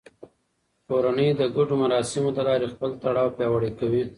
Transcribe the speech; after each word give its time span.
کورنۍ 0.87 1.29
د 1.39 1.41
ګډو 1.55 1.75
مراسمو 1.83 2.29
له 2.37 2.41
لارې 2.47 2.71
خپل 2.73 2.91
تړاو 3.01 3.35
پیاوړی 3.37 3.71
کوي 3.79 4.03